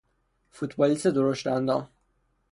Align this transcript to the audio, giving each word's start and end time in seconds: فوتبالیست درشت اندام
فوتبالیست 0.49 1.07
درشت 1.07 1.47
اندام 1.47 1.89